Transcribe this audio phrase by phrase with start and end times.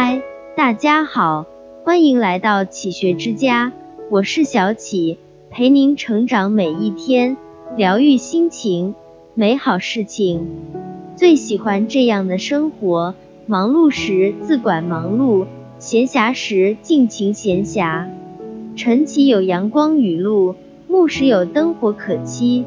[0.00, 0.22] 嗨，
[0.54, 1.44] 大家好，
[1.84, 3.72] 欢迎来到启学之家，
[4.10, 5.18] 我是小启，
[5.50, 7.36] 陪您成长每一天，
[7.76, 8.94] 疗愈心情，
[9.34, 10.46] 美好事情。
[11.16, 13.16] 最喜欢这样的生活，
[13.46, 15.46] 忙碌时自管忙碌，
[15.80, 18.06] 闲暇时尽情闲暇。
[18.76, 20.54] 晨起有阳光雨露，
[20.86, 22.64] 暮时有灯火可期。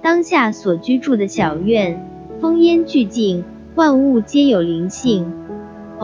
[0.00, 2.08] 当下所居住的小院，
[2.40, 3.44] 风烟俱静，
[3.74, 5.30] 万物皆有灵性。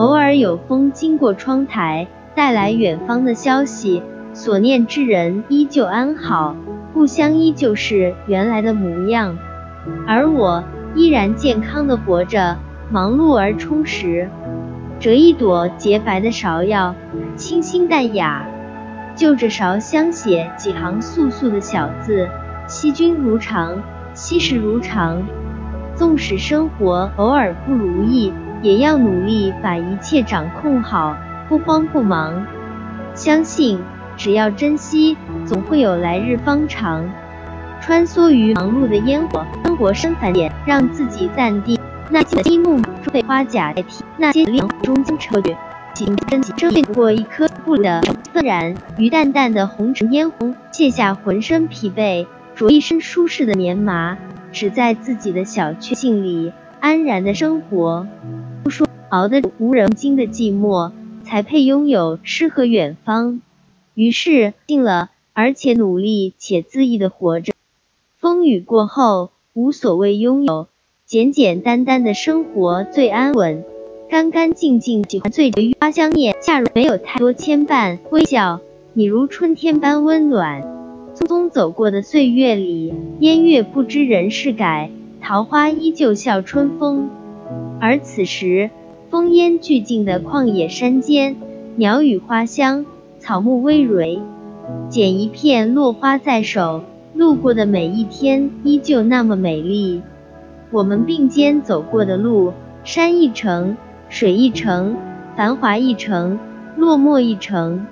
[0.01, 4.01] 偶尔有风经过窗台，带来远方的消息，
[4.33, 6.55] 所念之人依旧安好，
[6.91, 9.37] 故乡依旧是原来的模样，
[10.07, 10.63] 而我
[10.95, 12.57] 依然健康的活着，
[12.89, 14.27] 忙碌而充实。
[14.99, 16.95] 折一朵洁白的芍药，
[17.35, 18.43] 清新淡雅，
[19.15, 22.27] 就着芍香写几行素素的小字。
[22.65, 23.83] 惜君如常，
[24.15, 25.21] 惜时如常。
[25.93, 31.17] 纵使生活偶尔不如意，也要努力把一切掌控好，
[31.49, 32.45] 不慌不忙。
[33.13, 33.79] 相信
[34.15, 37.09] 只要珍惜，总会有来日方长。
[37.81, 41.79] 穿梭于忙碌的烟火，生活深繁点，让自己淡定。
[42.09, 42.79] 那些积木
[43.11, 45.55] 被花甲代替，那些凉终将撤去。
[45.95, 48.01] 心真情，生不过一颗不的
[48.33, 48.75] 自然。
[48.97, 52.27] 于淡淡的红尘烟红，卸下浑身疲惫。
[52.55, 54.17] 着一身舒适的棉麻，
[54.51, 58.05] 只在自己的小确幸里安然的生活。
[59.11, 60.93] 熬得无人惊的寂寞，
[61.25, 63.41] 才配拥有诗和远方。
[63.93, 67.51] 于是定了，而且努力且恣意的活着。
[68.17, 70.67] 风雨过后，无所谓拥有，
[71.05, 73.65] 简简单单的生活最安稳。
[74.09, 76.33] 干干净净，喜欢最于花香念。
[76.41, 78.61] 恰如没有太多牵绊，微笑，
[78.93, 80.61] 你如春天般温暖。
[81.15, 84.89] 匆匆走过的岁月里，烟月不知人事改，
[85.21, 87.09] 桃花依旧笑春风。
[87.81, 88.69] 而此时，
[89.11, 91.35] 烽烟俱静的旷野山间，
[91.75, 92.85] 鸟语花香，
[93.19, 94.21] 草木葳蕤，
[94.87, 100.01] 捡一片落花在手，路过的每一天依旧那么美丽。
[100.71, 102.53] 我们并肩走过的路，
[102.85, 103.75] 山一程，
[104.07, 104.95] 水一程，
[105.35, 106.39] 繁华一程，
[106.77, 107.85] 落寞一程，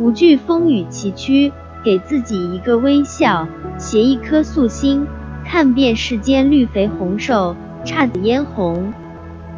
[0.00, 1.52] 无惧风雨崎岖。
[1.84, 3.46] 给自己一个微笑，
[3.78, 5.06] 携一颗素心，
[5.44, 8.92] 看遍世间绿肥红瘦，姹紫嫣红。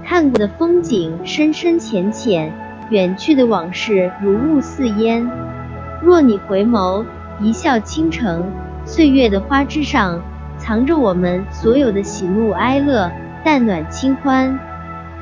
[0.09, 2.51] 看过的风景深深浅浅，
[2.89, 5.31] 远去的往事如雾似烟。
[6.03, 7.05] 若你回眸，
[7.39, 8.43] 一笑倾城。
[8.87, 10.19] 岁月的花枝上，
[10.57, 13.13] 藏着我们所有的喜怒哀乐，
[13.45, 14.59] 淡暖清欢。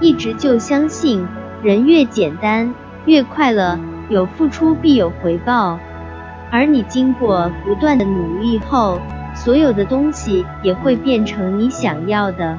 [0.00, 1.26] 一直就相信，
[1.64, 2.72] 人越简单
[3.06, 3.76] 越快乐，
[4.08, 5.80] 有付出必有回报。
[6.52, 9.00] 而你经过不断的努力后，
[9.34, 12.56] 所有的东西也会变成你想要的，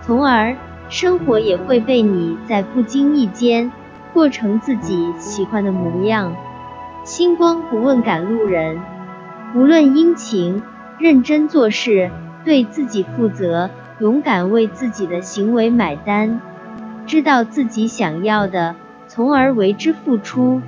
[0.00, 0.54] 从而
[0.88, 3.70] 生活也会被你在不经意间
[4.12, 6.34] 过成自己喜欢的模样。
[7.04, 8.80] 星光不问赶路人，
[9.54, 10.62] 无论阴晴，
[10.98, 12.10] 认真做事，
[12.44, 16.40] 对自己负责，勇敢为自己的行为买单，
[17.06, 18.74] 知道自己想要的，
[19.06, 20.60] 从而为之付出。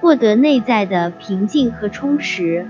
[0.00, 2.66] 获得内在的平静和充实，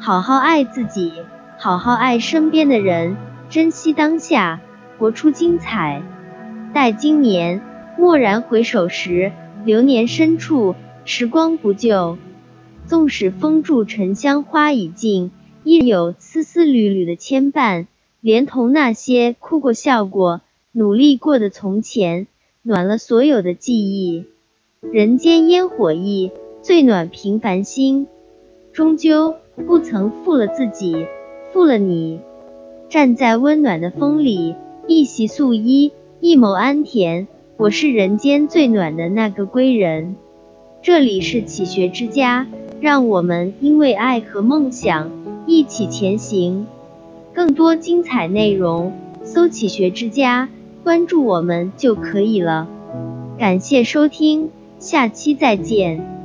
[0.00, 1.22] 好好爱自己，
[1.56, 3.16] 好好爱身边的人，
[3.48, 4.60] 珍惜当下，
[4.98, 6.02] 活出精彩。
[6.74, 7.60] 待今年
[7.98, 9.32] 蓦然回首时，
[9.64, 12.18] 流年深处，时光不旧。
[12.86, 15.30] 纵使风住沉香花已尽，
[15.62, 17.86] 亦有丝丝缕缕的牵绊，
[18.20, 20.40] 连同那些哭过、笑过、
[20.72, 22.26] 努力过的从前，
[22.62, 24.24] 暖了所有的记忆。
[24.80, 26.32] 人间烟火易。
[26.60, 28.08] 最暖平凡心，
[28.72, 31.06] 终究不曾负了自己，
[31.52, 32.20] 负了你。
[32.88, 34.56] 站在温暖的风里，
[34.90, 37.26] 一袭素衣，一眸安恬。
[37.58, 40.16] 我是人间最暖的那个归人。
[40.80, 42.46] 这里是启学之家，
[42.80, 45.10] 让我们因为爱和梦想
[45.46, 46.66] 一起前行。
[47.34, 48.94] 更多精彩内容，
[49.24, 50.48] 搜“启学之家”，
[50.82, 52.66] 关注我们就可以了。
[53.38, 54.48] 感谢收听，
[54.78, 56.17] 下期再见。